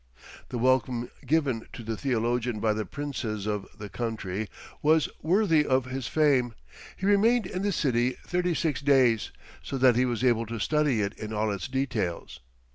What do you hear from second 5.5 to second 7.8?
of his fame; he remained in the